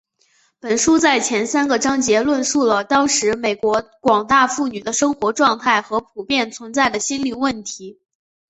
[0.59, 7.99] 本书在前三个章节论述了当时美国广大妇女的生活状态和普遍存在的心理问题。